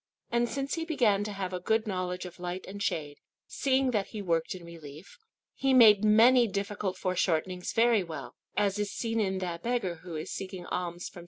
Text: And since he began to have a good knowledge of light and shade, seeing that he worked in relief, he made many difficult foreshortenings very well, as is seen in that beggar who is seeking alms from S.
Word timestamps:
And 0.31 0.49
since 0.49 0.73
he 0.73 0.83
began 0.83 1.23
to 1.25 1.31
have 1.31 1.53
a 1.53 1.59
good 1.59 1.85
knowledge 1.85 2.25
of 2.25 2.39
light 2.39 2.65
and 2.65 2.81
shade, 2.81 3.19
seeing 3.45 3.91
that 3.91 4.07
he 4.07 4.19
worked 4.23 4.55
in 4.55 4.65
relief, 4.65 5.19
he 5.53 5.75
made 5.75 6.03
many 6.03 6.47
difficult 6.47 6.97
foreshortenings 6.97 7.71
very 7.71 8.03
well, 8.03 8.33
as 8.57 8.79
is 8.79 8.91
seen 8.91 9.19
in 9.19 9.37
that 9.37 9.61
beggar 9.61 9.97
who 9.97 10.15
is 10.15 10.31
seeking 10.33 10.65
alms 10.65 11.07
from 11.07 11.19
S. 11.19 11.19